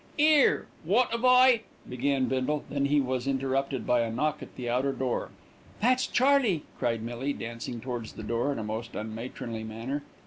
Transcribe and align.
"'Ere, 0.17 0.65
wot 0.83 1.13
'ave 1.13 1.27
I?" 1.27 1.61
began 1.87 2.25
Bindle, 2.25 2.63
when 2.69 2.85
he 2.85 2.99
was 2.99 3.27
interrupted 3.27 3.85
by 3.85 3.99
a 4.01 4.09
knock 4.11 4.41
at 4.41 4.55
the 4.55 4.67
outer 4.67 4.91
door. 4.93 5.29
"That's 5.79 6.07
Charley," 6.07 6.63
cried 6.79 7.03
Millie, 7.03 7.33
dancing 7.33 7.79
towards 7.79 8.13
the 8.13 8.23
door 8.23 8.51
in 8.51 8.57
a 8.57 8.63
most 8.63 8.93
unmatronly 8.95 9.63
manner. 9.63 10.01